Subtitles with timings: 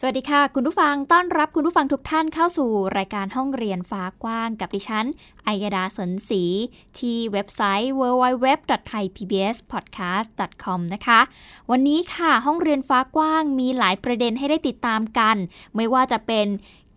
[0.00, 5.06] สวัสดีค่ะ คุณผู้ฟังต้อนรับคุณผู้ฟังทุกท่านเข้าสู่รายการห้องเรียนฟ้ากว้างกับดิฉัน
[5.46, 6.42] อัยดาสนศรี
[6.98, 11.20] ที่เว็บไซต์ www.thaipbspodcast.com นะคะ
[11.70, 15.36] วันนี้ค่ะห้องเรียนฟ้ากว้างมีหลายประเด็นให้ได้ติดตามกัน
[15.76, 16.46] ไม่ว่าจะเป็น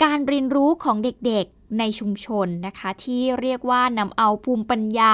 [0.04, 5.14] การเรียนรู้ของเด็กๆ ในชุมชนนะคะ ที่เรียกว่านำเอาภูมิปัญญา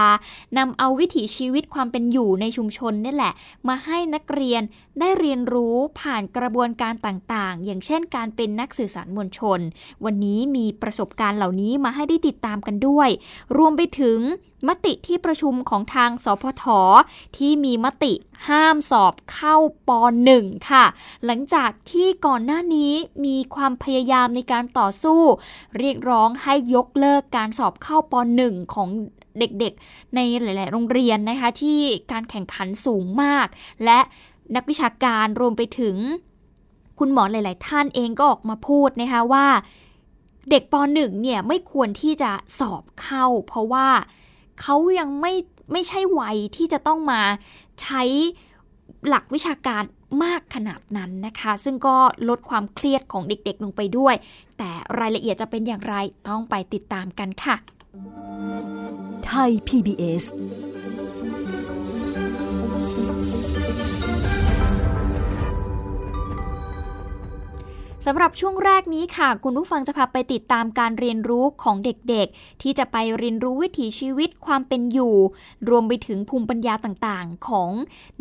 [0.58, 3.34] นำเอาวิถีชีวิตความเป็นอยู่ในชุมชนนี่แหละ
[3.68, 4.62] มาให้นักเรียน
[5.00, 9.60] ได้เรียนรู้ผ่านกระบวนการต่างๆ อย่างเช่นการเป็นนักสื่อสารมวลชน
[10.06, 13.10] วันนี้มีประสบการณ์เหล่านี้มาให้ได้ติดตามกันด้วย
[13.58, 14.20] รวมไปถึง
[14.68, 16.64] มติที่ประชุมของทางสพท
[17.38, 18.14] ที่มีมติ
[18.48, 19.56] ห้ามสอบเข้า
[19.88, 19.90] ป
[20.30, 20.86] .1 ค่ะ
[21.26, 22.94] หลังจากที่ก่อนหน้านี้
[23.26, 25.22] มีความพยายามในการต่อสู้
[25.78, 28.90] เรียกร้องใให้ยกเลิกการสอบเข้าป .1 ของ
[29.40, 31.80] เด็กๆ ในหลาย ๆ โรงเรียนนะคะที่
[32.12, 33.48] การแข่งขันสูงมาก
[33.86, 34.00] และ
[34.56, 35.96] นักวิชาการรวมไปถึง
[37.00, 39.48] คุณหมอหลาย ๆ ท่านเองก็ออกมาพูดนะคะว่า
[40.50, 43.88] เด็กป .1 เนี่ยไม่ควรที่จะสอบเข้า เพราะว่า
[44.62, 45.34] เขายังไม่
[45.72, 47.22] ไม่ใช่วัยที่จะต้องมา
[47.82, 48.04] ใช้
[49.08, 49.84] หลักวิชาการ
[50.24, 51.98] มากขนาดนั้นนะคะ ซึ่งก็
[52.30, 54.16] ลดความเครียดของเด็กๆลงไปด้วย
[54.58, 55.96] แต่รายละเอียดจะเป็นอย่างไร
[56.30, 57.56] ต้องไปติดตามกันค่ะ
[59.26, 60.24] ไทย PBS
[68.10, 75.16] สำหรับช่วงแรกนี้ค่ะ คุณผู้ฟังจะพาไปติดตามการเรียนรู้ของเด็กๆ ที่จะไปเรียนรู้วิถีชีวิตความเป็นอยู่
[75.70, 77.72] รวมไปถึงภูมิปัญญาต่างๆของ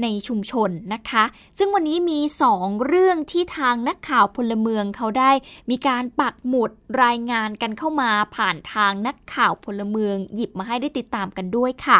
[0.02, 1.24] ในชุมชนนะคะ
[1.58, 2.20] ซึ่งวันนี้มี
[2.52, 5.32] 2 เรื่องที่ทางนักข่าวพลเมืองเขาได้
[5.70, 6.70] มีการปักหมุด
[7.02, 11.98] รายงานกันเข้ามาผ่านทางนักข่าวพลเมืองหยิบมาให้ได้ติดตามกันด้วยค่ะ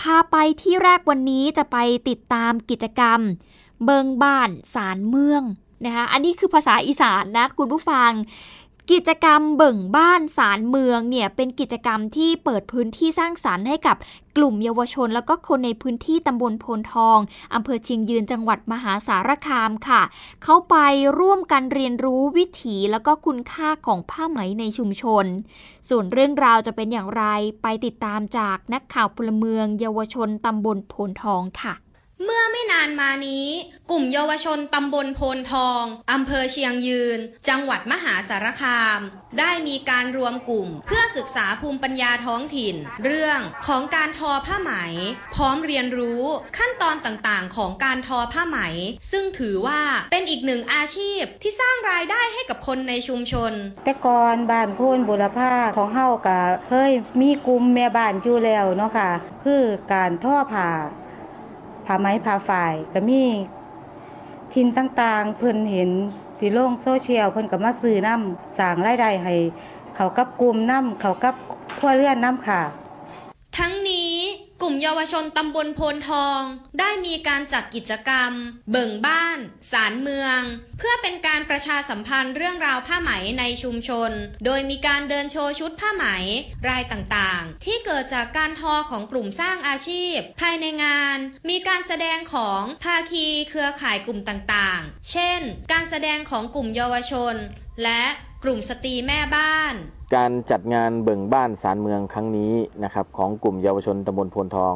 [0.00, 1.76] พาไปที่แรกวันนี้จะไป
[2.08, 3.20] ติดตามกิจกรรม
[3.84, 5.44] เบิงบ้านสารเมือง
[5.84, 8.10] นะคะอันนี้คือภาษาอีสานนะคุณผู้ฟัง
[8.92, 13.96] กิจกรรมเบิ่งบ้านสารเมืองเนี่ยเป็นกิจกรรมที่เปิดพื้นที่สร้างสารรค์ให้กับ
[14.36, 17.18] กลุ่มเยาวชน แล้วก็คนในพื้นที่ตำบลโพนทอง
[17.54, 20.02] อำเภอเชียงยืนจังหวัดมหาสารคามค่ะ
[20.42, 20.76] เขาไป
[21.18, 25.24] ร่วมกันเรียนรู้วิถีแล้วก็คุณค่าของผ้าไหมในชุมชน
[25.88, 27.24] ส่วนเรื่องราวจะเป็นอย่างไร
[27.62, 31.74] ไปติดตามจากนักข่าวพลเมือง เยาวชนตำบลโพนทองค่ะ
[32.24, 33.48] เมื่อไม่นานมานี้
[33.90, 35.82] กลุ่มเยาวชนตำบลโพนทอง
[36.12, 37.18] อำเภอเชียงยืน
[37.48, 39.00] จังหวัดมหาสารคาม
[39.38, 44.72] ได้มีการรวมกลุ่ม เพื่อศึกษาภูมิปัญญาท้องถิ่น เรื่องของการทอผ้าไหม
[45.34, 46.22] พร้อมเรียนรู้
[46.58, 48.58] ขั้นตอนต่างๆ ของการทอผ้าไหม
[49.10, 49.80] ซึ่งถือว่า
[50.12, 53.52] เป็นอีกหนึ่งอาชีพที่สร้างรายได้ให้กับคนในชุมชน
[53.84, 59.10] แต่ก่อนบ้านพูนบุรพาของเฮาก็เคยมีกลุ่มแม่บ้านอยู่แล้วเนาะค่ะ
[59.44, 59.62] คือ
[59.92, 60.70] การทอผ้า
[61.86, 63.22] ผ้าไหมผ้าฝ่ายก็มี
[64.52, 65.90] ทินต่างๆ เพิ่นเห็น
[66.38, 69.34] ที่โลงโซเชียลเพิ่นก็มาซื้อน้ำสร้างรายได้ให้
[69.96, 71.34] เขากับกลุ่มน้ำเขากับ
[71.78, 72.60] ครัวเรือนน้ำค่ะ
[74.64, 76.40] กลุ่มเยาวชนตำบลโพนทอง
[76.80, 78.32] ได้มีการจัดกิจกรรม
[78.70, 79.38] เบิ่งบ้าน
[79.72, 80.40] สารเมือง
[80.78, 84.10] เพื่อเป็นการประชาสัมพันธ์เรื่องราวผ้าไหมในชุมชน
[84.44, 86.04] โดยมีการเดินโชว์ชุดผ้าไหม
[86.68, 91.16] รายต่างๆ ที่เกิดจากการทอของกลุ่มสร้างอาชีพ ภายในงาน
[91.48, 95.40] มีการแสดงของภาคีเครือข่ายกลุ่มต่างๆ เช่น
[95.72, 97.34] การแสดงของกลุ่มเยาวชน
[97.82, 98.02] และ
[98.44, 99.74] กลุ่มสตรีแม่บ้าน
[100.14, 102.52] การจัดงานเบิ่งบ้านสารเมืองครั้งนี้
[102.84, 104.74] นะครับของกลุ่มเยาวชนตำบลโพนทอง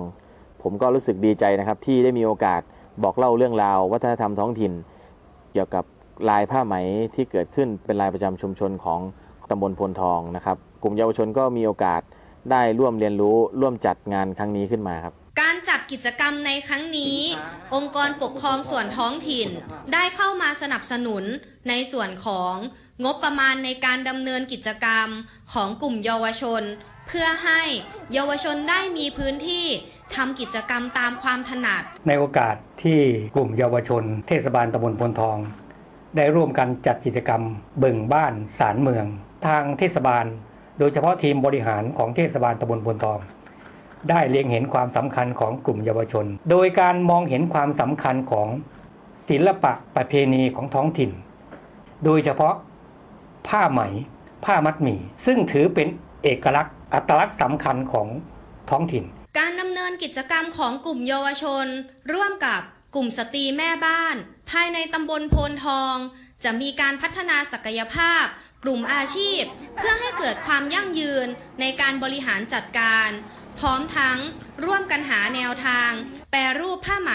[0.62, 2.60] ผมก็รู้สึกดีใจนะครับที่ได้มีโอกาส
[3.02, 4.72] บอกเล่าเรื่องราว วัฒนธรรมท้องถิ่น
[5.52, 5.84] เกี่ยวกับ
[6.28, 6.74] ลายผ้าไหม
[7.14, 9.00] ที่เกิดขึ้นเป็นลายประจำชุมชนของ
[9.50, 12.00] ตำบลโพนทองนะครับ กลุ่มเยาวชนก็มีโอกาส
[12.50, 17.18] ได้ร่วมเรียนรู้ร่วมจัดงานครั้งนี้ขึ้นมาครับ การจัดกิจกรรมในครั้งนี้
[17.74, 19.48] องค์กรปกครองส่วนท้องถิ่น
[19.92, 21.24] ได้เข้ามาสนับสนุน
[21.68, 22.54] ในส่วนของ
[23.04, 25.08] งบประมาณในการดำเนินกิจกรรม
[25.52, 26.62] ของกลุ่มเยาวชน
[27.06, 27.62] เพื่อให้
[28.14, 29.66] เยาวชนได้มีพื้นที่
[30.14, 33.00] ทำกิจกรรมตามความถนัด ในโอกาสที่
[33.36, 35.38] กลุ่มเยาวชน เทศบาลตำบลพลทอง
[36.16, 37.42] ได้ร่วมกันจัดกิจกรรม
[37.78, 39.06] เบิ่งบ้านสารเมือง
[39.46, 40.24] ทางเทศบาล
[40.78, 43.18] โดยเฉพาะทีมบริหารของเทศบาลตำบลพลทอง
[44.10, 48.48] ได้เล็งเห็นความสำคัญของกลุ่มเยาวชน โดยการมองเห็นความสำคัญของ
[49.28, 51.10] ศิลปะประเพณีของท้องถิ่น
[52.04, 52.54] โดยเฉพาะ
[53.48, 53.80] ผ้าไหม
[54.44, 55.88] ผ้ามัดหมี่ ซึ่งถือเป็น
[56.22, 58.08] เอกลักษณ์อัตลักษณ์สำคัญของ
[58.70, 59.04] ท้องถิ่น
[59.38, 61.66] การดำเนินกิจกรรมของกลุ่มเยาวชน
[62.12, 62.60] ร่วมกับ
[62.94, 64.16] กลุ่มสตรีแม่บ้าน
[64.50, 65.96] ภายในตำบลโพนทอง
[66.44, 68.24] จะมีการพัฒนาศักยภาพ
[68.64, 69.42] กลุ่มอาชีพ
[69.76, 71.26] เพื่อให้เกิดความยั่งยืน
[71.60, 73.08] ในการบริหารจัดการ
[73.60, 74.18] พร้อมทั้ง
[74.64, 75.90] ร่วมกันหาแนวทาง
[76.30, 77.12] แปรรูปผ้าไหม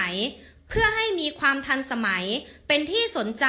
[0.69, 2.25] เพื่อให้มีความทันสมัย
[2.67, 3.45] เป็นที่สนใจ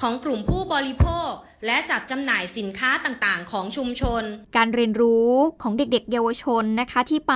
[0.00, 1.30] ของกลุ่มผู้บริโภค
[1.66, 4.22] และจัดจำหน่ายสินค้าต่างๆ ของชุมชน
[4.56, 5.30] การเรียนรู้
[5.62, 7.34] ของเด็กๆ เยาวชนนะคะที่ไป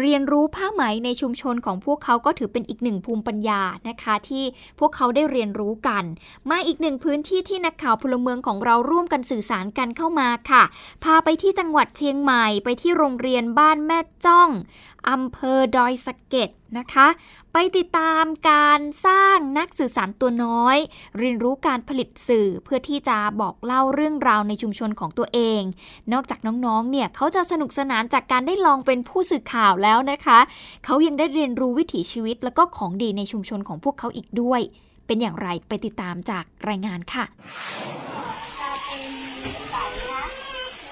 [0.00, 4.44] เรียนรู้ผ้าไหมในชุมชนของพวกเขาก็ถือเป็นอีกหนึ่งภูมิปัญญานะคะ ที่
[4.78, 6.04] พวกเขาได้เรียนรู้กัน
[6.50, 10.62] มาอีกหนึ่งพื้นที่ที่นักข่าวพลเมืองของเราร่วมกันสื่อสารกันเข้ามาค่ะ
[11.04, 14.50] พาไปที่จังหวัดเชียงใหม่ไปที่โรงเรียนบ้านแม่จ้อง
[15.10, 17.06] อำเภอดอยสะเก็ดนะคะ
[17.52, 20.76] ไปติดตามการสร้างนักสื่อสารตัวน้อย
[21.18, 25.62] เรียนรู้การผลิตสื่อเพื่อที่จะบอกเล่าเรื่องราวในชุมชนของตัวเอง
[26.12, 30.38] นอกจากน้องๆ เนี่ยเขาจะสนุกสนานจากการได้ลองเป็นผู้สื่อข่าวแล้วนะคะ
[30.84, 34.60] เขายังได้เรียนรู้วิถีชีวิต แล้วก็ของดีในชุมชนของพวกเขาอีกด้วย
[35.06, 37.24] เป็นอย่างไรไปติดตามจากรายงานค่ะ
[38.60, 39.02] จะเป็น
[39.72, 40.22] ไก่นะ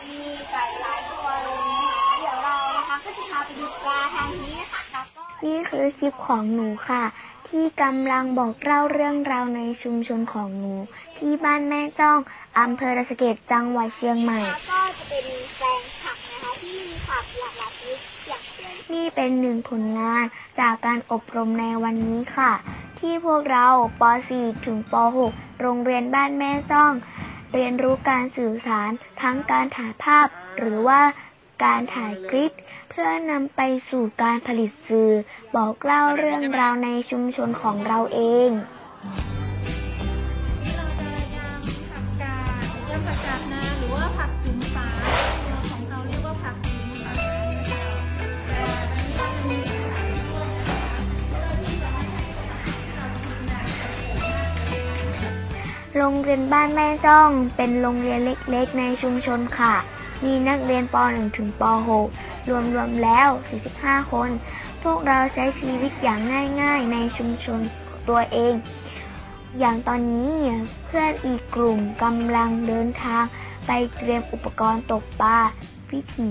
[0.09, 0.21] มี
[0.51, 4.14] ไก่หลายตัวเลยนะคะเดี๋ยวเรานะคะก็จะพาไปดูปลาทาง
[4.45, 7.05] นี้นะคะแล้วก็นี่คือคลิปของหนูค่ะ
[7.49, 10.75] ที่กำลังบอกเล่าเรื่องราวในชุมชนของหนู
[11.19, 12.19] ที่บ้านแม่จ้อง
[12.61, 15.27] อำเภอระสะเกดจังหวัดเชียงใหม่แล้วก็จะเป็น
[15.57, 17.99] แปลงผักนะคะที่มีผักหลากหลายชนิด
[18.29, 20.25] อย่างเช่นนี่เป็นหนึ่งผลงาน
[20.61, 22.53] จากการอบรมในวันนี้ค่ะ
[22.99, 23.67] ที่พวกเรา
[24.01, 24.03] ป
[24.35, 24.95] .4 ถึงป
[25.29, 26.93] .6 โรงเรียนบ้านแม่จ้อง
[27.55, 28.91] เรียนรู้การสื่อสาร
[29.23, 30.27] ทั้งการถ่ายภาพ
[30.59, 31.01] หรือว่า
[31.65, 33.61] การถ่ายคลิปเพื่อนำไป
[33.91, 35.11] สู่การผลิตสื่อ
[35.57, 44.89] บอกเล่าเรื่องราวในชุมชนของเราเองยำผักกาดยำผักกาดนาหรือว่าผักจุ๋มฟ้า
[45.71, 47.13] ของเขาเรียกว่าผักจุ๋มฟ้า
[55.97, 59.75] โรงเรียนบ้านแม่จ้อง เป็นโรงเรียนเล็กๆ ในชุมชนค่ะ
[60.25, 63.29] มีนักเรียนป .1 ถึงป .6 รวมๆแล้ว
[63.71, 64.31] 45 คน
[64.83, 66.21] พวกเราใช้ชีวิตอย่าง
[66.63, 67.61] ง่าย ๆ ในชุมชน
[68.09, 68.55] ตัวเอง
[69.59, 70.33] อย่างตอนนี้
[70.87, 73.25] เพื่อนอีกกลุ่มกำลังเดินทาง
[73.67, 75.39] ไปเตรียมอุปกรณ์ตกปลา
[75.91, 76.31] วิถี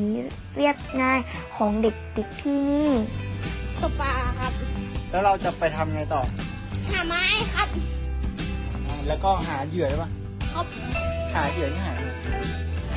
[0.56, 1.20] เรียบง่าย
[1.56, 2.90] ของเด็กๆที่นี่
[3.82, 4.52] ตกปลาครับ
[5.10, 6.22] แล้วเราจะไปทำไงต่อ
[6.92, 7.24] หาไม้
[7.56, 7.68] ครับ
[8.86, 10.10] อ่าแล้วก็หาเหยื่อได้ปะ
[10.54, 10.66] ครับ
[11.34, 12.08] หาเหยื่อที่หาไง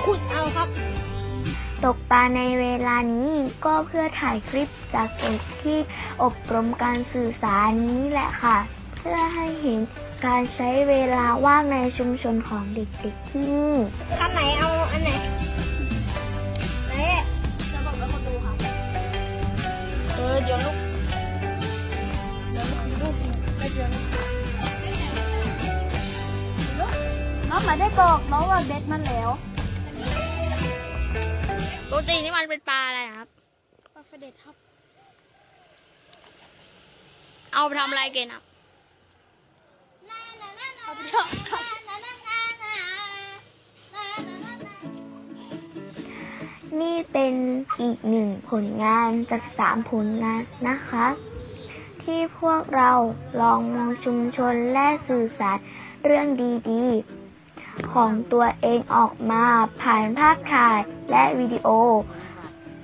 [0.02, 0.68] ขุดเอาครับ
[1.84, 3.30] ตกปลาในเวลานี้
[3.64, 5.78] ก็เพื่อถ่ายคลิปจากเด็กที่
[6.22, 8.56] อบรมการสื่อสารนี้แหละค่ะ
[8.98, 9.80] เพื่อให้เห็น
[10.26, 13.74] การใช้เวลาว่างในชุมชนของเด็กๆที่นี่
[14.18, 15.10] คันไหนเอาอันไหน
[16.88, 16.94] ไหน
[17.72, 18.52] จะบอกแล้วคนดูค่ะ
[20.14, 20.76] เออเดี๋ยวลูก
[22.52, 23.14] เดี๋ยวลูกลูก
[23.56, 24.04] ไม่เดี๋ยวลูก
[27.50, 29.30] น้องมาได้กอกน้องว่าเบ็ดมันแล้ว
[32.08, 33.28] ตินี่มันเป็นปลาอะไรครับ
[33.94, 34.54] ปลาเสด็จครับ
[37.52, 38.44] เอาไปทำอะไรเกณฑ์ครับ
[40.82, 41.62] เอาไปทอดครับ
[46.80, 47.34] นี่เป็น
[47.80, 51.06] อีกหนึ่งผลงานจากสามผลงานนะคะ
[52.02, 52.90] ที่พวกเรา
[53.40, 55.58] ลองมองชุมชนและสื่อสาร
[56.04, 56.26] เรื่อง
[56.70, 57.25] ดีๆ
[57.92, 59.44] ของตัวเองออกมา
[59.80, 60.78] ผ่านภาพถ่าย
[61.10, 61.68] และวิดีโอ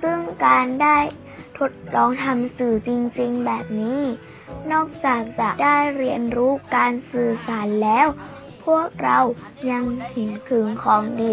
[0.01, 0.97] ซึ่งการได้
[1.57, 4.01] ทดลองทำสื่อจริงๆแบบนี้
[4.71, 8.07] นอกจากจะได้เรียนรู้การสื่อสารแล้ว
[8.65, 9.19] พวกเรา
[9.71, 11.29] ยังเห็นถึงของดี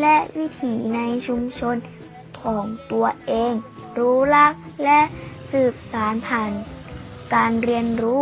[0.00, 1.76] และวิถีในชุมชน
[2.42, 3.52] ของตัวเอง
[3.98, 5.00] รู้ลักและ
[5.52, 6.50] สืบสารผ่าน
[7.34, 8.20] การเรียนรู้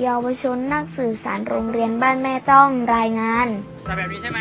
[0.00, 3.46] เยาวชนนักสื่อสารโรงเรียนบ้านแม่ต้องรายงาน
[3.84, 4.40] แต่แบบนี้ใช่ไหม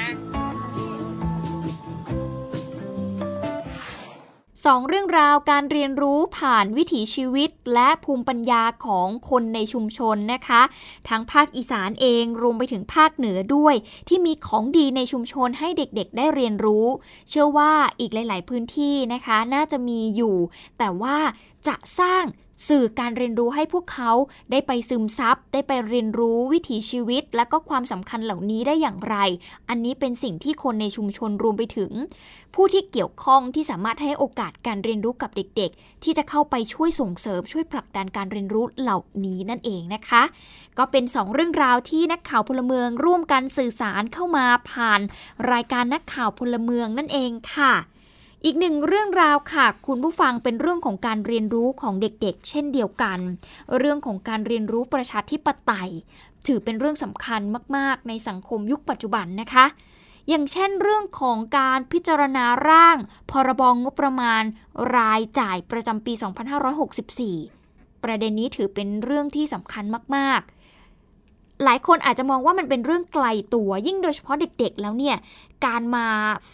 [4.65, 10.62] สองเรื่องราวการเรียนรู้ผ่านวิถีชีวิตและภูมิปัญญาของคนในชุมชนนะคะ
[11.10, 13.75] ทั้งภาคอีสานเองรวมไปถึงภาคเหนือด้วย
[14.08, 16.86] ที่มีของดีในชุมชนให้เด็กๆ ได้เรียนรู้
[17.29, 20.36] เชื่อว่าอีกหลาย ๆ พื้นที่นะคะ น่าจะมีอยู่
[20.77, 21.17] แต่ว่า
[21.67, 22.24] จะสร้าง
[22.68, 24.12] สื่อการเรียนรู้ให้พวกเขา
[24.51, 29.15] ได้ไปซึมซับ ได้ไปเรียนรู้วิถีชีวิต และก็ความสำคัญเหล่านี้ได้อย่างไร
[29.70, 31.91] อันนี้เป็นสิ่งที่คนในชุมชนรวมไปถึง
[32.56, 40.24] ผู้ที่เกี่ยวข้องที่สามารถให้โอกาสการเรียนรู้กับเด็ก ๆ ที่จะเข้าไปช่วยส่งเสริมช่วยผลักดันการเรียนรู้เหล่านี้นั่นเองนะคะ
[40.77, 45.01] ก็เป็นสองเรื่องราวที่นักข่าวพลเมืองร่วมกันสื่อสารเข้ามาผ่าน
[45.51, 47.74] รายการนักข่าวพลเมืองนั่นเองค่ะ
[48.45, 53.19] อีกหนึ่งเรื่องราวค่ะ คุณผู้ฟังเป็นเรื่องของการเรียนรู้ของเด็กๆ เช่นเดียวกัน
[53.77, 55.91] เรื่องของการเรียนรู้ประชาธิปไตย
[56.48, 57.41] ถือเป็นเรื่องสำคัญ
[57.77, 59.65] มากๆ ในสังคมยุคปัจจุบันนะคะ
[60.29, 62.98] อย่างเช่นเรื่องของการพิจารณาร่าง
[63.31, 64.43] พรบงงบประมาณ
[64.98, 66.13] รายจ่ายประจำปี
[67.07, 69.83] 2564 ประเด็นนี้ถือเป็นเรื่องที่สำคัญ
[70.15, 70.61] มากๆ
[71.63, 75.15] หลายคนอาจจะมองว่ามันเป็นเรื่องไกลตัว ยิ่งโดยเฉพาะเด็กๆ แล้วเนี่ย
[75.65, 76.08] การมา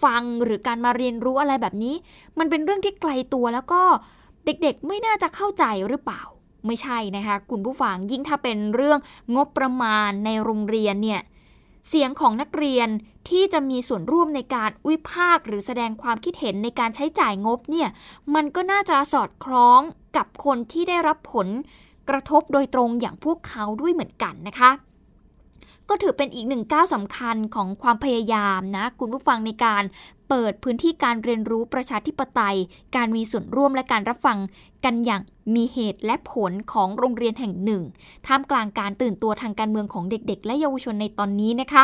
[0.03, 1.95] ฟังหรือการมาเรียนรู้อะไรแบบนี้
[2.39, 3.81] มันเป็นเรื่องที่ไกลตัวแล้วก็
[4.45, 6.21] เด็กๆ ไม่น่าจะเข้าใจหรือเปล่า
[6.65, 8.99] ไม่ใช่นะคะ คุณผู้ฟังยิ่งถ้าเป็นเรื่อง
[9.35, 11.21] งบประมาณในโรงเรียนเนี่ย
[11.87, 12.87] เสียงของนักเรียน
[13.29, 17.89] ที่จะมีส่วนร่วมในการวิพากษ์หรือแสดงความคิดเห็นในการใช้จ่ายงบเนี่ย
[18.35, 19.81] มันก็น่าจะสอดคล้อง
[20.17, 21.47] กับคนที่ได้รับผล
[22.09, 24.71] กระทบโดยตรงอย่างพวกเขาด้วยเหมือนกันนะคะ
[25.89, 29.83] ก็ถือเป็นอีกหนึ่งก้าวสำคัญของความพยายามนะ คุณผู้ฟังในการ
[30.29, 32.57] เปิดพื้นที่การเรียนรู้ประชาธิปไตย
[32.95, 34.37] การมีส่วนร่วมและการรับฟัง
[34.85, 35.21] กันอย่าง
[35.55, 37.83] มีเหตุและผลของโรงเรียนแห่งหนึ่ง
[38.27, 41.83] ท่ามกลางการตื่นตัวทางการเมืองของเด็ก ๆ และเยาวชนในตอนนี้นะคะ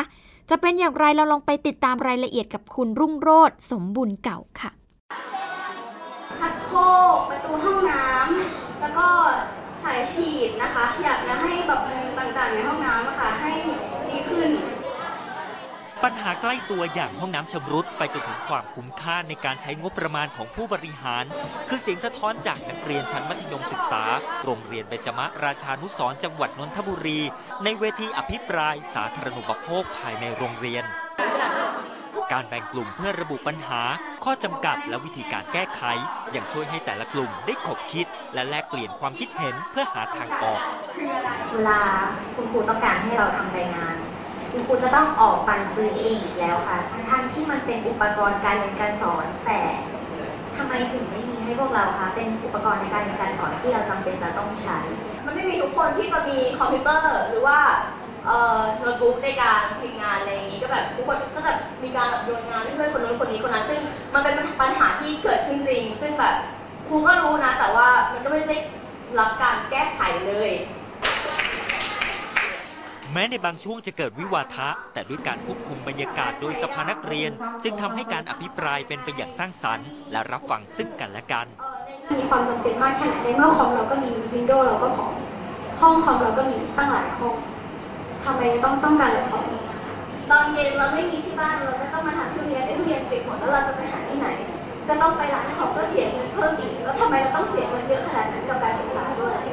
[0.49, 4.71] จะเป็นอย่างไรเราลองไปติดตามรายละเอียดกับคุณรุ่งโรธสมบุญเก่าค่ะ
[6.39, 6.79] ชักโคร
[7.15, 9.07] กประตูห้องน้ำแล้วก็
[9.83, 11.81] สายฉีดนะคะ อยากจะให้ปรับ
[12.19, 13.51] ต่างๆในห้องน้ำอะค่ะให้
[14.43, 14.53] ขึ้น
[16.03, 21.25] ปัญหาใกล้ตัวอย่างห้องน้ำชำรุดไปจนถึงความคุ้มค่าในการใช้งบประมาณของผู้บริหาร
[21.69, 24.03] คือเสียงสะท้อนจากนักเรียนชั้นมัธยมศึกษา
[24.43, 27.19] โรงเรียนเบญจมะราชานุสรณ์จังหวัดนนทบุรี
[27.63, 30.83] ในเวทีอภิปรายสาธารณูปโภคภายในโรงเรียน
[32.31, 33.81] การแบ่งกลุ่มเพื่อระบุปัญหา
[34.23, 35.81] ข้อจำกัดและวิธีการแก้ไข
[36.35, 40.61] ยังช่วยให้แต่ละกลุ่มได้ขบคิด และแลกเปลี่ยนความคิดเห็นเพื่อหาทางออก
[41.53, 41.79] เวลา
[42.35, 43.95] คุณครูต้องการให้เราทำรายงาน
[44.55, 49.59] คุณครูจะต้องออกปันซื้อเองอีกแล้วค่ะ ทั้งๆที่มันเป็นอุปกรณ์การเรียนการสอน แต่
[50.57, 54.79] ทำไมถึงไม่มีให้พวกเราคะ เป็นอุปกรณ์ในการเรียนการสอนที่เราจำเป็นจะต้องใช้
[55.25, 57.59] มันไม่มีทุกคนที่จะมีคอมพิวเตอร์หรือว่า
[58.79, 63.79] โน้ตบุ๊กในการพิมพ์งานอะไรอย่างนี้ก็แบบทุกคนก็จะมีการแบบโยนงานให้เพื่อนคนนู้นคนนี้คนนั้น ซึ่ง
[64.13, 66.35] มันเป็นปัญหาที่เกิดขึ้นจริง ซึ่งแบบ
[66.87, 68.57] ครูก็รู้นะ แต่ว่ามันก็ไม่ได้
[69.19, 70.49] รับการแก้ไขเลย
[73.13, 77.31] แม้ในบางช่วงจะเกิดวิวาทะ แต่ด้วยการควบคุมบรรยากาศโดยสภานักเรียน
[77.63, 81.47] จึงทำให้การอภิปรายเป็นไปอย่างสร้างสรรค์ และรับฟังซึ่งกันและกัน
[82.19, 85.07] มีความจำเป็นมากแค่ไหนในเมื่อคอมเราก็มีวินโดว์เราก็พอ
[85.81, 87.35] ห้องคอมเราก็มีตั้งหลายห้อง
[88.23, 89.45] ทำไมต้องต้องการหลายห้อง
[90.31, 94.27] ตอนเย็นเราไม่มีที่บ้านเราก็ต้องมาหาที่เรียนที่เรียนปิดหมดแล้วเราจะไปหาที่ไหน
[94.87, 99.43] ก็ต้องไปร้านของก็เสียเงินเพิ่มอีกแล้วทำไมเราต้องเสียเงินเยอะขนาดนั้นกับการศึกษาด้วย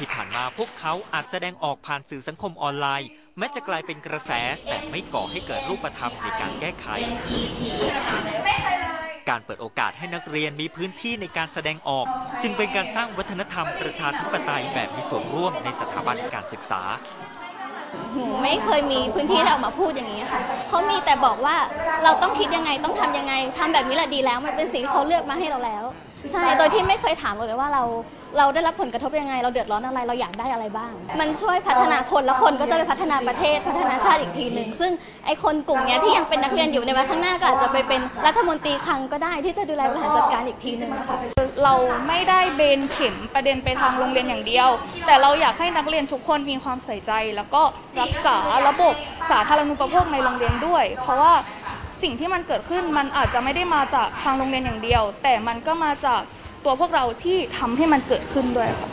[0.00, 4.30] ที่ผ่านมาพวกเขาอาจแสดงออกผ่านสื่อสังคมออนไลน์ แม้จะกลายเป็นกระแส
[4.68, 6.86] แต่ไม่ก่อให้เกิดรูปธรรมในการแก้ไข
[9.28, 12.06] การเปิดโอกาสให้นักเรียนมีพื้นที่ในการแสดงออก
[12.42, 16.82] จึงเป็นการสร้างวัฒนธรรมประชาธิปไตยแบบมีส่วนร่วมในสถาบันการศึกษา
[18.14, 21.56] หนูไม่เคยมีพื้นที่ที่ออกมาพูดอย่างนี้ค่ะเขามีแต่บอกว่า
[22.04, 25.84] เราต้องคิดยังไงต้องทำยังไงทำแบบนี้แหละดีแล้ว มันเป็นสิ่งที่เขาเลือกมาให้เราแล้ว
[26.32, 27.84] ใช่ โดยที่ไม่เคยถามเราเลยว่าเรา
[28.38, 34.92] เราได้รับผลกระทบยังไง เราเดือดร้อนอะไร เราอยากได้อะไรบ้าง มันช่วยพัฒนาคนแล้วคนก็จะไปพัฒนาประเทศพัฒนาชาติอีกทีหนึ่ง ซึ่ง
[35.26, 41.18] ไอคนกลุ่มเนี้ยที่ยังเป็นนักเรียนอยู่ในวันข้างหน้าก็อาจจะไปเป็นรัฐมนตรีคลังก็ได้ที่จะดูแลบริหารจัดการอีกทีหนึ่งนะคะ
[41.64, 41.74] เรา
[42.08, 44.68] ไม่ได้เบนเข็มประเด็นไปทางโรงเรียนอย่างเดียว
[45.06, 47.62] แต่เราอยากให้นักเรียนทุกคนมีความใส่ใจ แล้วก็
[48.00, 48.36] รักษา
[48.68, 48.94] ระบบ
[49.30, 51.32] สาธารณูปโภคในโรงเรียนด้วย เพราะว่า
[52.02, 56.20] สิ่งที่มันเกิดขึ้นมันอาจจะไม่ได้มาจากทางโรงเรียนอย่างเดียว แต่มันก็มาจาก
[56.64, 58.88] ตัวพวกเราที่ทำให้มันเกิดขึ้นด้วยค่ะ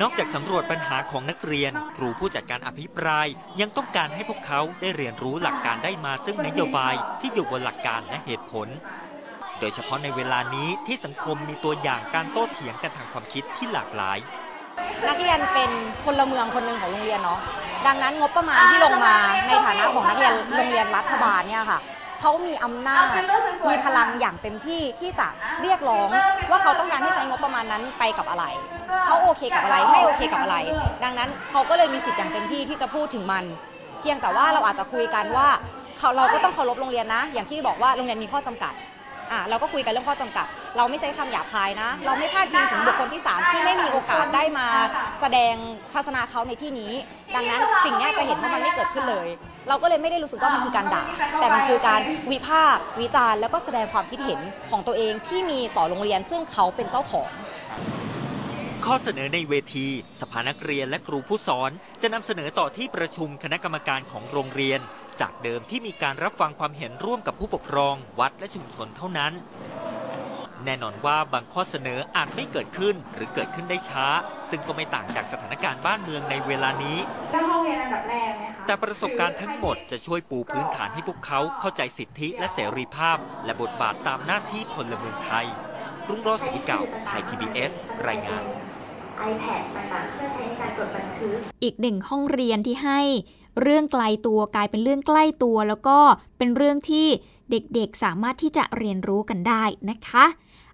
[0.00, 3.26] นอกจากสำรวจปัญหาของนักเรียน ครูผู้จัดการอภิปราย
[3.60, 8.68] ยังต้องการให้พวกเขาได้เรียนรู้หลักการได้มาซึ่งนโยบายที่อยู่บนหลักการและเหตุผล
[9.60, 14.18] โดยเฉพาะในเวลานี้ที่สังคมมีตัวอย่างการโต้เถียงกันทางความคิดที่หลากหลาย
[15.08, 15.70] นักเรียนเป็น
[16.04, 17.40] พลเมืองคนหนึ่งของโรงเรียนเนาะ
[17.86, 19.14] ดังนั้นงบประมาณที่ลงมา
[19.46, 21.80] ในฐานะของนักเรียนโรงเรียนรัฐบาลเนี่ยค่ะ
[22.20, 23.04] เขามีอำนาจ
[23.70, 25.28] มีพลังอย่างเต็มที่ที่จะ
[25.62, 26.08] เรียกร้อง
[26.50, 28.44] ว่าเขาต้องการให้ใช้งบประมาณนั้นไปกับอะไร
[29.06, 30.56] เขาโอเคกับอะไรไม่โอเคกับอะไร
[31.04, 33.44] ดังนั้นเขาก็เลยมีสิทธิ์อย่างเต็มที่ที่จะพูดถึงมัน
[34.00, 35.48] เพียงแต่ว่าเราอาจจะคุยกันว่า
[35.98, 38.72] เขาเราก็ต้องเคารพโรงเรียนนะ อย่างที่บอกว่าโรงเรียนมีข้อจำกัด
[39.32, 40.46] อะเราก็คุยกันเรื่องข้อจำกัด
[40.76, 44.66] เราไม่ใช้คำหยาบคายนะ เราไม่พาดพิงถึงบุคคลที่สามที่ไม่มีโอกาสได้มา
[45.20, 45.54] แสดง
[45.92, 46.92] ทัศนะเขาในที่นี้
[47.34, 49.28] ดังนั้นสิ่งเนี้ยจะเห็นว่ามันไม่เกิดขึ้นเลย
[49.68, 51.02] เราก็เลยไม่ได้รู้สึกว่ามันคือการด่า
[51.40, 52.00] แต่มันคือการ
[52.32, 57.30] วิพากษ์วิจารณ์แล้วก็แสดงความคิดเห็นของตัวเองที่มีต่อโรงเรียนซึ่งเขาเป็นเจ้าของ
[58.88, 59.88] ข้อเสนอในเวที
[60.20, 61.70] สภานักเรียนและครูผู้สอน
[62.02, 64.80] จะนำเสนอต่อที่ประชุมคณะกรรมการของโรงเรียน
[65.20, 69.32] จากเดิมที่มีการรับฟังความเห็นร่วมกับผู้ปกครอง วัดและชุมชนเท่านั้น
[70.64, 74.06] แน่นอนว่าบางข้อเสนออาจไม่เกิดขึ้นหรือเกิดขึ้นได้ช้า
[74.50, 76.98] ซึ่งก็ไม่ต่างจากสถานการณ์บ้านเมืองในเวลานี้
[77.50, 85.46] ห้องเรียนอันดับแรกไหมคะแต่ประสบการณ์ทั้งหมดจะช่วยปูพื้นฐานให้พวกเขาเข้าใจสิทธิและเสรีภาพ และบทบาทตามหน้าที่พลเมืองไทย
[86.08, 87.72] รุ่งโรจน์สุวิเก่าไทย PBS
[88.08, 88.44] รายงาน
[89.30, 93.00] iPad ต่างๆเพื่อใช้ในการจดบันทึก อีกหนึ่งห้องเรียนที่ให้
[93.62, 95.98] เรื่องไกลตัวกลายเป็นเรื่องใกล้ตัว แล้วก็
[96.38, 97.06] เป็นเรื่องที่
[97.50, 100.24] เด็กๆสามารถที่จะเรียนรู้กันได้นะคะ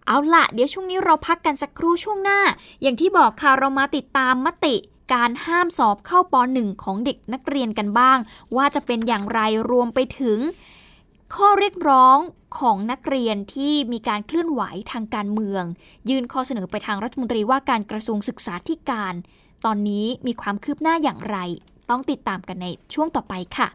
[0.07, 2.40] เอาละเดี๋ยวช่วงนี้เราพักกันสักครู่ช่วงหน้า
[2.83, 4.75] อย่างที่บอกค่ะเรามาติดตามมติ
[5.12, 8.18] การห้ามสอบเข้าป .1 ของเด็กนักเรียนกันบ้าง
[8.57, 9.40] ว่าจะเป็นอย่างไร
[9.71, 10.38] รวมไปถึง
[11.35, 12.18] ข้อเรียกร้อง
[12.58, 15.64] ของนักเรียนที่มีการเคลื่อนไหวทางการเมือง
[16.08, 19.14] ยื่นข้อเสนอไปทางรัฐมนตรีว่าการกระทรวงศึกษาธิการ
[19.64, 21.37] ตอนนี้มีความคืบหน้าอย่างไร
[21.90, 23.68] ต้องติดตามกันในช่วงต่อไปค่ะ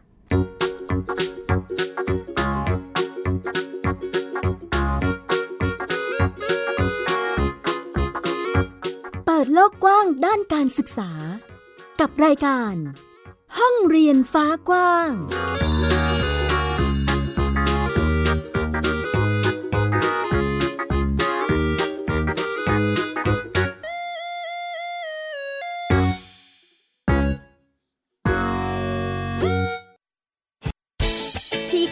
[9.24, 11.10] เปิดโลกกว้างด้านการศึกษา
[12.00, 12.74] กับรายการ
[13.58, 15.10] ห้องเรียนฟ้ากว้าง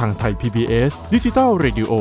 [0.00, 1.92] ทางไทย PBS ดิจิทัล Radio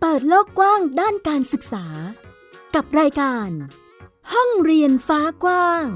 [0.00, 1.86] เปิดโลกกว้างด้านการศึกษา
[2.74, 3.50] กับรายการ
[4.32, 5.86] ห้องเรียนฟ้ากว้าง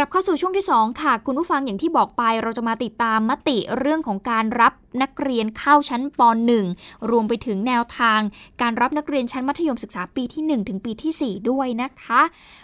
[0.00, 6.20] ลับเข้าสู่ช่วงที่ 2 ค่ะ คุณผู้ฟังอย่างที่บอกไป เราจะมาติดตามมติเรื่องของการรับนักเรียนเข้าชั้นป
[6.64, 8.20] .1 รวมไปถึงแนวทาง
[8.62, 12.20] การรับนักเรียนชั้นมัธยมศึกษาปีที่ 1 ถึงปีที่ 4 ด้วยนะคะ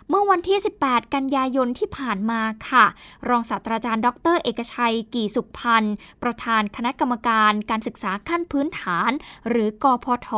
[0.08, 2.84] เมื่อวันที่ 18 กันยายนที่ผ่านมาค่ะ
[3.28, 9.10] รองศาสตราจารย์ ดร เอกชัย กี่สุขพันธ์ ประธานคณะกรรมการการศึกษาขั้นพื้นฐาน
[9.48, 10.28] หรือกพท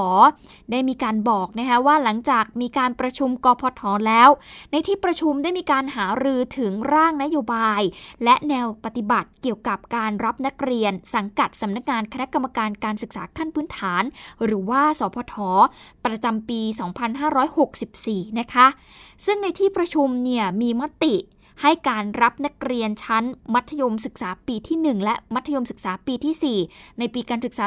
[0.70, 4.28] ได้มีการบอกนะคะว่าหลังจากมีการประชุมกพทแล้ว
[4.72, 7.82] ในที่ประชุมได้มีการหารือถึงร่างนโยบาย
[8.24, 14.02] และแนวปฏิบัติเกี่ยวกับการรับนักเรียน สังกัดสำนักงานคณะกรรมการการศึกษาขั้นพื้นฐาน
[14.44, 15.34] หรือว่า สพท
[16.04, 16.60] ประจำปี
[17.50, 18.66] 2564 นะคะ
[19.26, 21.14] ซึ่งในที่ประชุมเนี่ยมีมติ
[21.62, 27.64] ให้การรับนักเรียนชั้น มัธยมศึกษาปีที่ 1 และมัธยมศึกษาปีที่ 4 ในปีการศึกษา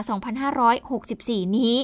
[0.78, 1.76] 2564 นี้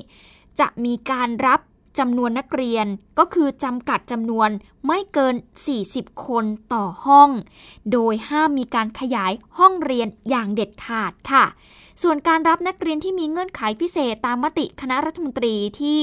[0.59, 1.59] จะมีการรับ
[1.99, 2.87] จำนวนนักเรียน
[3.19, 4.49] ก็คือจำกัดจำนวน
[4.87, 5.35] ไม่เกิน
[5.79, 7.29] 40 คนต่อห้อง
[7.91, 11.45] โดยห้ามมีการขยายห้องเรียนอย่างเด็ดขาดค่ะ
[12.03, 15.99] ส่วนการรับนักเรียนที่มีเงื่อนไขพิเศษตามมติคณะรัฐมนตรีที่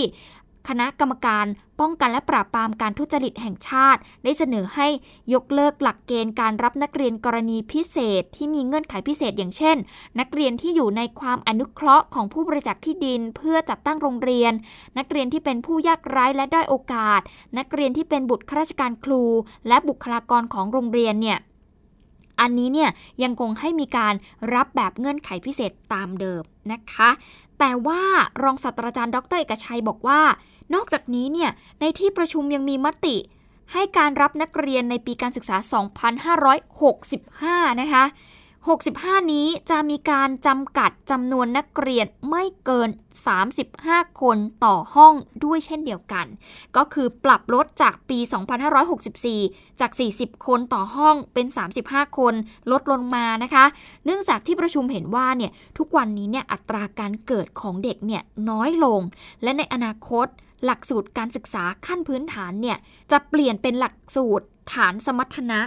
[0.69, 1.47] คณะกรรมการ
[1.81, 4.89] ป้องกันและปราบปรามการทุจริตแห่งชาติ ได้เสนอให้
[5.35, 9.77] ยกเลิกหลักเกณฑ์การรับนักเรียนกรณีพิเศษที่มีเงื่อนไขพิเศษอย่างเช่น
[10.21, 14.53] นักเรียนที่อยู่ในความอนุเคราะห์ของผู้บริจาคที่ดินเพื่อจัดตั้งโรงเรียน
[14.99, 17.21] นักเรียนที่เป็นผู้ยากไร้และได้โอกาส
[17.59, 19.23] นักเรียนที่เป็นบุตรข้าราชการครู
[19.69, 21.39] และบุคลากรของโรงเรียนเนี่ย
[22.41, 22.91] อันนี้เนี่ย
[23.23, 24.15] ยังคงให้มีการ
[24.55, 27.11] รับแบบเงื่อนไขพิเศษตามเดิมนะคะ
[27.65, 28.03] แต่ว่า
[28.43, 30.21] รองศาสตราจารย์ดรเอกชัยบอกว่า
[30.75, 33.17] นอกจากนี้เนี่ยในที่ประชุมยังมีมติ
[33.73, 35.57] ให้การรับนักเรียนในปีการศึกษา
[37.69, 38.05] 2565 นะคะ
[38.71, 42.89] 65 นี้จะมีการจำกัดจำนวนนักเรียนไม่เกิน
[43.55, 46.27] 35 คนต่อห้องด้วยเช่นเดียวกัน
[46.77, 48.19] ก็คือปรับลดจากปี
[48.99, 51.47] 2564 จาก 40 คนต่อห้องเป็น
[51.83, 52.35] 35 คน
[52.71, 53.65] ลดลงมานะคะ
[54.05, 59.01] เนื่องจากที่ประชุมเห็นว่าเนี่ยทุกวันนี้เนี่ยอัตราการเกิดของเด็กเนี่ยน้อยลง
[59.43, 60.27] และในอนาคต
[60.65, 62.79] หลักสูตรการศึกษาขั้นพื้นฐานเนี่ย
[63.11, 65.61] จะเปลี่ยนเป็นหลักสูตรฐานสมรรถนะ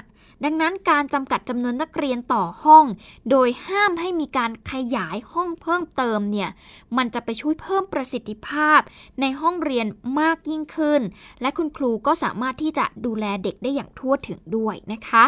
[0.45, 2.85] ดังนั้นการจำกัดจำนวนนักเรียนต่อห้อง
[3.29, 6.49] โดยห้ามให้มีการขยายห้องเพิ่มเติมเนี่ย
[6.97, 8.79] มันจะไปช่วยเพิ่มประสิทธิภาพ
[9.21, 9.87] ในห้องเรียน
[10.19, 11.01] มากยิ่งขึ้น
[11.41, 15.25] และคุณครูก็สามารถที่จะดูแลเด็กได้อย่างทั่วถึงด้วยนะคะ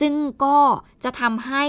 [0.00, 0.58] ซึ่งก็
[1.04, 1.64] จะทำให้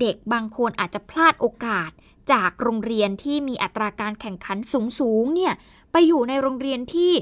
[0.00, 1.90] เด็กบางคนอาจจะพลาดโอกาส
[2.32, 4.58] จากโรงเรียนที่มีอัตราการแข่งขัน
[4.98, 5.52] สูงๆเนี่ย
[5.92, 7.12] ไปอยู่ในโรงเรียนที่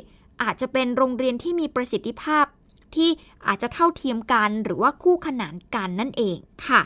[0.42, 2.46] อาจจะเป็นโรงเรียนที่มีประสิทธิภาพ
[2.96, 3.10] ที่
[3.46, 6.82] อาจจะเท่าเทียมกันหรือว่าคู่ขนานกันนั่นเองค่ะ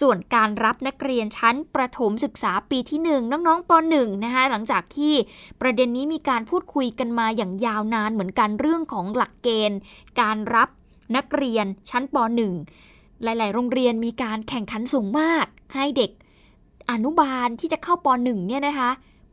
[0.00, 5.14] ส่วนการรับนักเรียนชั้นประถมศึกษาปีที่ 1 น้องๆป .1 นะคะหลังจากที่
[5.60, 9.78] ประเด็นนี้มีการพูดคุยกันมาอย่างยาวนานเหมือนกันเรื่องของหลักเกณฑ์
[10.20, 10.68] การรับ
[11.16, 12.16] นักเรียนชั้นป
[12.70, 16.10] .1 หลาย ๆ โรงเรียนมีการแข่งขันสูงมาก ให้เด็ก
[16.90, 18.90] อนุบาลที่จะเข้าป .1 เนี่ยนะคะ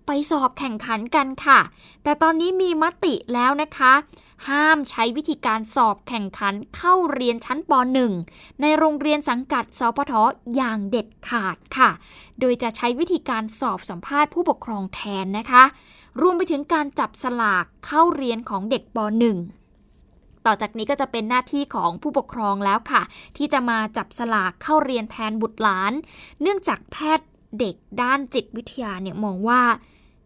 [0.08, 1.60] ไปสอบแข่งขันกันค่ะ
[2.04, 3.94] แต่ตอนนี้มีมติแล้วนะคะ
[4.50, 7.72] ห้ามใช้วิธีการสอบแข่งขันเข้าเรียนชั้นป
[8.18, 10.14] .1 ในโรงเรียนสังกัดสพท
[10.56, 11.90] อย่างเด็ดขาดค่ะ
[12.40, 15.64] โดยจะใช้วิธีการสอบสัมภาษณ์ผู้ปกครองแทนนะคะ
[16.22, 18.98] รวมไปถึงการจับสลากเข้าเรียนของเด็กป
[19.72, 23.02] .1 ต่อจากนี้ก็จะเป็นหน้าที่ของผู้ปกครองแล้วค่ะ
[23.38, 25.94] ที่จะมาจับสลากเข้าเรียนแทนบุตรหลาน
[26.42, 27.28] เนื่องจากแพทย์
[27.60, 29.62] เด็กด้านจิตวิทยาเนี่ยมองว่า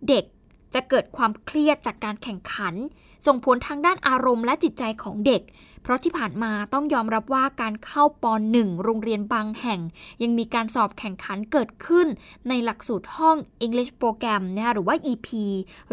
[0.09, 0.25] เด็ก
[0.75, 2.75] จะเกิดความเครียดจากการแข่งขัน
[3.25, 5.41] ส่งผลทางด้านอารมณ์และจิตใจของเด็ก
[5.81, 9.79] เพราะที่ผ่านมาต้องยอมรับว่าการเข้าป .1 โรงเรียนบางแห่ง
[10.23, 12.07] ยังมีการสอบแข่งขันเกิดขึ้น
[12.49, 15.27] ในหลักสูตรห้อง English Program นะคะหรือว่า EP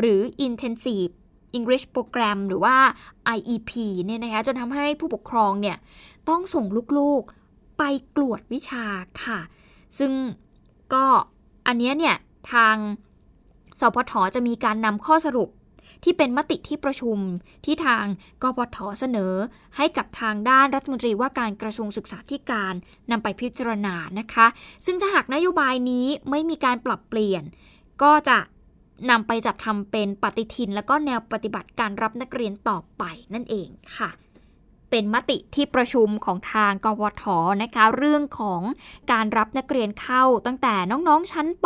[0.00, 1.12] หรือ Intensive
[1.58, 2.76] English Program หรือว่า
[3.36, 3.72] IEP
[4.06, 5.76] เนี่ยนะคะจนทำให้ผู้ปกครองเนี่ย
[6.28, 6.66] ต้องส่ง
[6.98, 7.82] ลูกๆไป
[8.16, 8.84] กลวดวิชา
[9.24, 9.40] ค่ะ
[9.98, 10.12] ซึ่ง
[10.94, 11.04] ก็
[11.66, 12.16] อันนี้เนี่ย
[12.52, 12.76] ทาง
[13.80, 15.50] สพทจะมีการนำข้อสรุป
[16.04, 17.18] ที่เป็นมติที่ประชุม
[17.64, 18.04] ที่ทาง
[18.42, 19.34] กพทเสนอ
[19.76, 22.74] ให้กับทางด้านรัฐมนตรีว่าการกระทรวงศึกษาธิการ
[23.10, 24.46] นำไปพิจารณานะคะ
[24.86, 27.42] ซึ่งถ้าหากนโยบายนี้ไม่มีการปรับเปลี่ยน
[28.02, 28.38] ก็จะ
[29.10, 33.04] นำไปจัดทำเป็นปฏิทิน และก็แนวปฏิบัติการรับนักเรียนต่อไป
[33.34, 34.10] นั่นเองค่ะ
[34.94, 37.24] เป็นมติที่ประชุมของทางกวท
[37.62, 38.62] นะคะ เรื่องของ
[39.12, 41.64] การรับนักเรียนเข้าตั้งแต่น้องๆชั้นป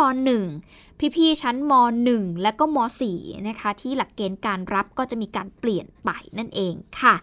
[0.55, 1.73] .1 พี่ๆชั้นม
[2.07, 2.77] .1 และก็ม
[3.11, 7.15] .4 นะคะ ที่หลักเกณฑ์การรับก็จะมีการเปลี่ยนไปนั่นเองค่ะ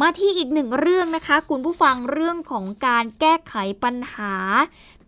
[0.00, 4.34] มาที่อีกหนึ่งเรื่องนะคะ คุณผู้ฟังเรื่องของการแก้ไขปัญหา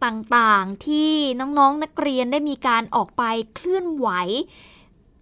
[0.05, 3.23] ต่างๆ ที่น้องๆนักเรียนได้มีการออกไป
[3.55, 4.09] เคลื่อนไหว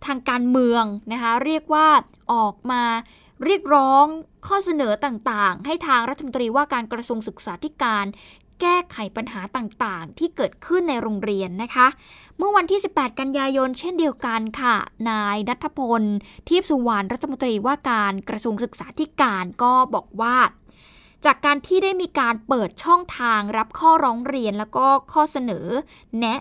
[0.07, 1.89] ทางการเมืองนะคะ เรียกว่า
[2.33, 2.83] ออกมา
[3.45, 4.07] เรียกร้อง
[4.47, 8.07] ข้อเสนอต่างๆ ให้ทางรัฐมนตรีว่าการกระทรวงศึกษาธิการ
[8.61, 11.87] แก้ไขปัญหาต่างๆ ที่เกิดขึ้นในโรงเรียนนะคะ
[12.39, 14.77] เมื่อวันที่ 18 กันยายนเช่นเดียวกันค่ะ
[15.11, 16.03] นายนัทพล
[16.49, 20.37] ทีพสุวรรณรัฐมนตรีว่าการกระทรวงศึกษาธิการก็บอกว่า
[21.25, 25.67] จากการที่ได้มีการเปิดช่องทางรับข้อร้องเรียนแล้วก็ข้อเสนอ
[26.21, 26.41] แนะ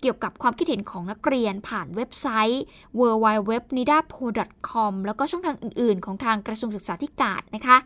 [0.00, 2.62] เกี่ยวกับความคิดเห็นของนักเรียนผ่านเว็บไซต์
[3.00, 4.24] w w w n i d a p o
[4.68, 7.76] c o m แล้วก็ช่องทางอื่น ๆ ของทางกระทรวงศึกษาธิการนะคะ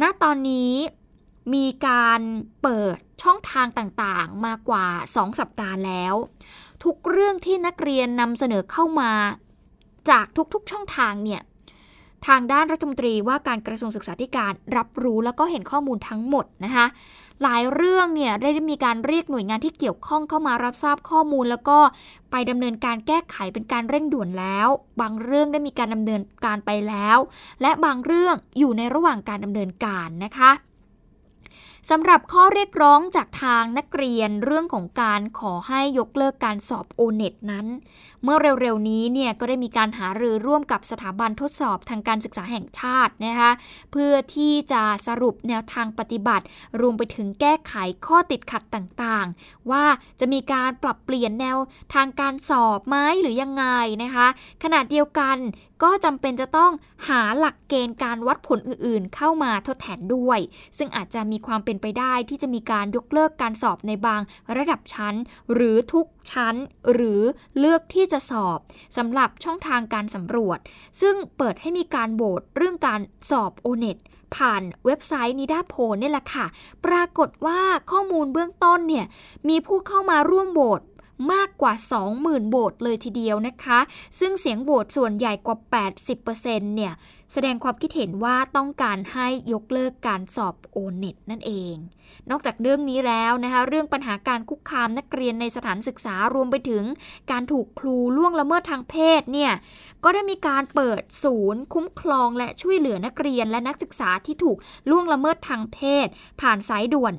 [0.00, 0.72] ณ ตอนนี้
[1.54, 2.20] มีการ
[2.62, 6.14] เปิดช่องทางต่างๆ มากว่า 2 สัปดาห์แล้ว
[6.84, 9.12] ทุกเรื่องที่นักเรียนนำเสนอเข้ามา
[10.10, 11.42] จากทุกๆช่องทางเนี่ย
[12.26, 16.86] ทางด้านรัฐมนตรีว่าการกระทรวงศึกษาธิการรับรู้แล้วก็เห็นข้อมูลทั้งหมดนะคะ
[17.42, 21.78] หลายเรื่องเนี่ยได้มีการเรียกหน่วยงานที่เกี่ยวข้องเข้ามารับทราบข้อมูล แล้วก็
[22.30, 24.68] ไปดำเนินการแก้ไขเป็นการเร่งด่วนแล้ว
[25.00, 27.18] บางเรื่องได้มีการดำเนินการไปแล้ว
[27.62, 30.50] และบางเรื่องอยู่ในระหว่างการดำเนินการนะคะ
[31.90, 37.66] สำหรับข้อเรียกร้องจากทางนักเรียนเรื่องของการขอให้ยกเลิกการสอบโอเน็ตนั้น
[38.24, 43.50] เมื่อเร็วๆนี้เนี่ยก็ได้มีการหารือร่วมกับสถาบันทดสอบทางการศึกษาแห่งชาตินะคะ
[43.92, 46.44] เพื่อที่จะสรุปแนวทางปฏิบัติ
[46.80, 47.74] รวมไปถึงแก้ไข
[48.06, 49.84] ข้อติดขัดต่างๆ ว่า
[50.20, 51.56] จะมีการปรับเปลี่ยนแนว
[51.94, 53.64] ทางการสอบไหมหรือยังไง
[54.02, 54.26] นะคะ
[54.62, 55.36] ขณะเดียวกัน
[55.82, 56.72] ก็จำเป็นจะต้อง
[57.08, 60.38] หาหลักเกณฑ์การวัดผลอื่นๆ เข้ามาทดแทนด้วย
[60.78, 64.20] ซึ่งอาจจะมีความเป็นไปได้ที่จะมีการยกเลิกการสอบในบาง
[64.56, 65.14] ระดับชั้น
[65.52, 66.54] หรือทุกชั้น
[66.92, 67.22] หรือ
[67.58, 68.58] เลือกที่จะสอบ
[68.96, 70.58] สำหรับช่องทางการสำรวจ
[71.00, 73.98] ซึ่งเปิดให้มีการโหวตเรื่องการสอบโอเน็ต
[74.34, 76.46] ผ่านเว็บไซต์นิดาโพนี่แหละค่ะ
[76.86, 79.06] ปรากฏว่าข้อมูลเบื้องต้นเนี่ย
[79.48, 80.80] มีผู้เข้ามาร่วมโหวต
[81.32, 81.74] มากกว่า
[82.12, 83.78] 20,000โหวตเลยทีเดียวนะคะ
[84.18, 85.58] ซึ่งเสียงโหวตส่วนใหญ่กว่า
[86.16, 86.92] 80%เนี่ย
[87.32, 91.76] แสดงความคิดเห็นว่าต้องการให้ยกเลิกการสอบโอเน็ตนั่นเอง
[92.30, 96.84] นอกจากเรื่องนี้แล้วนะคะเรื่องปัญหาการคุกคามนักเรียนในสถานศึกษารวมไปถึง
[97.30, 99.52] การถูกครูล่วงละเมิดทางเพศเนี่ย
[100.04, 104.56] ก็ได้มีการเปิดศูนย์คุ้มครองและช่วยเหลือนักเรียนและนักศึกษาที่ถูก
[104.90, 106.06] ล่วงละเมิดทางเพศ
[106.40, 107.14] ผ่านสายด่วน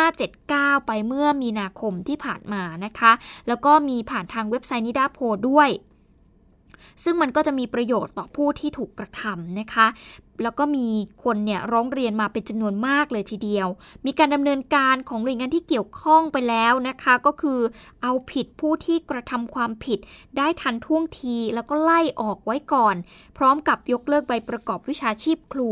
[0.00, 3.12] 1579 ไปเมื่อมีนาคมที่ผ่านมานะคะ
[3.48, 5.18] แล้วก็มีผ่านทางเว็บไซต์นิดาโพ
[5.50, 5.70] ด้วย
[7.04, 9.86] ซึ่งมันก็จะมีประโยชน์ต่อผู้ที่ถูกกระทำนะคะ
[10.42, 10.86] แล้วก็มี
[11.24, 13.68] คนเนี่ยร้องเรียนมาเป็นจำนวนมากเลยทีเดียว
[14.06, 17.60] มีการดำเนินการของหน่วยงานที่เกี่ยวข้องไปแล้วนะคะ ก็คือ
[18.02, 19.98] เอาผิดผู้ที่กระทำความผิด
[20.36, 22.96] ได้ทันท่วงทีแล้วก็ไล่ออกไว้ก่อน
[23.36, 25.70] พร้อมกับยกเลิกใบประกอบวิชาชีพครู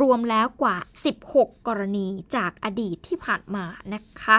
[0.00, 0.76] รวมแล้วกว่า
[1.16, 3.64] 16 กรณีจากอดีตที่ผ่านมา
[3.94, 4.38] นะคะ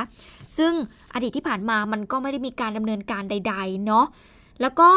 [0.57, 0.73] ซึ่ง
[1.13, 4.05] อดีตที่ผ่านมามันก็ไม่ได้มีการดำเนินการใด ๆ เนาะ
[4.61, 4.89] แล้วก็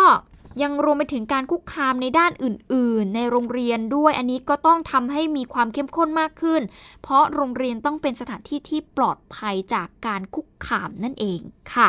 [0.63, 6.63] ยังรวมไปถึงการคุกคามในด้านอื่น ๆ ในโรงเรียนด้วยอันนี้ก็ต้องทำให้มีความเข้มข้นมากขึ้น
[7.03, 11.41] เพราะโรงเรียนต้องเป็นสถานที่ที่ปลอดภัยจากการคุกคามนั่นเอง
[11.75, 11.89] ค่ะ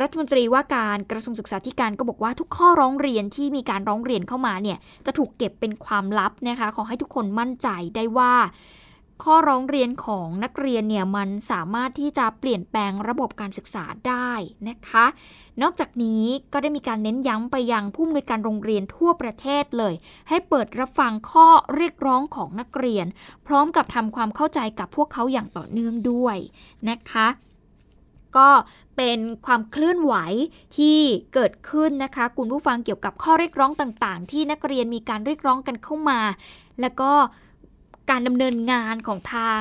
[0.00, 8.32] รัฐมนตรีว่าการกระทรวงศึกษาธิการก็บอกว่าทุกข้อร้องเรียนที่มีการร้องเรียนเข้ามาเนี่ยจะถูกเก็บเป็นความลับนะคะ ขอให้ทุกคนมั่นใจได้ว่า
[9.24, 14.32] ข้อร้องเรียนของนักเรียนเนี่ยมันสามารถที่จะเปลี่ยนแปลงระบบการศึกษาได้
[14.68, 15.06] นะคะ
[15.62, 19.94] นอกจากนี้ก็ได้มีการเน้นย้ำไปยังผู้อำนวยการโรงเรียนทั่วประเทศเลย
[20.28, 23.06] ให้เปิดรับฟังข้อเรียกร้องของนักเรียน
[23.46, 26.36] พร้อมกับทำความเข้าใจกับพวกเขาอย่างต่อเนื่องด้วย
[26.90, 27.28] นะคะ
[28.36, 28.48] ก็
[28.96, 30.14] เป็นความเคลื่อนไหว
[30.76, 30.98] ที่
[31.34, 36.20] เกิดขึ้นนะคะ คุณผู้ฟังเกี่ยวกับข้อเรียกร้องต่างๆ ที่นักเรียนมีการเรียกร้องกันเข้ามา
[36.80, 37.12] แล้วก็
[38.10, 39.60] การดำเนินงานของทาง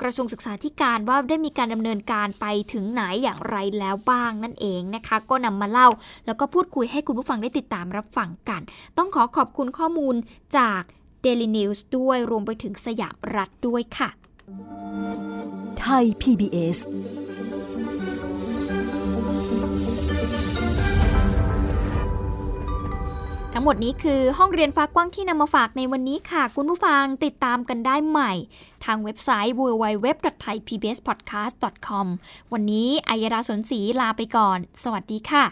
[0.00, 5.88] กระทรวงศึกษาธิการว่าได้มีการดำเนินการไปถึงไหนอย่างไรแล้วบ้างนั่นเองนะคะ ก็นำมาเล่า
[6.26, 8.60] แล้วก็พูดคุยให้คุณผู้ฟังได้ติดตามรับฟังกัน
[8.98, 10.16] ต้องขอขอบคุณข้อมูล
[10.56, 10.82] จาก
[11.24, 14.08] Daily News ด้วยรวมไปถึงสยามรัฐด้วยค่ะ
[15.80, 16.78] ไทย PBS
[23.60, 28.32] ทั้งหมดนี้คือห้องเรียนฟ้ากว้างที่นำมาฝากในวันนี้ค่ะ คุณผู้ฟังติดตามกันได้ใหม่
[28.84, 32.06] ทางเว็บไซต์ www.thaipbspodcast.com
[32.52, 35.44] วันนี้อัยดาสนศรีลาไปก่อน สวัสดีค่ะ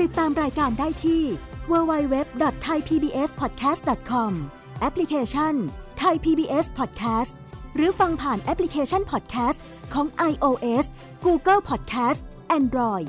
[0.00, 1.22] ติดตามรายการได้ที่
[1.70, 4.32] www.thaipbspodcast.com
[4.80, 5.54] แอปพลิเคชัน
[6.02, 7.32] Thai PBS Podcast
[7.76, 9.58] หรือฟังผ่านแอปพลิเคชัน Podcast
[9.94, 10.84] ของ iOS
[11.26, 12.20] Google Podcast
[12.58, 13.08] Android